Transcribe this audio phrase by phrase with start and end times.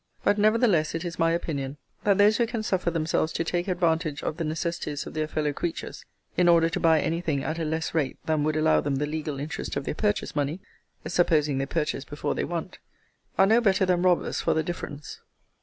[0.23, 4.23] But, nevertheless, it is my opinion, that those who can suffer themselves to take advantage
[4.23, 7.63] of the necessities of their fellow creatures, in order to buy any thing at a
[7.63, 10.59] less rate than would allow them the legal interest of their purchase money
[11.05, 12.79] (supposing they purchase before they want)
[13.37, 15.19] are no better than robbers for the difference.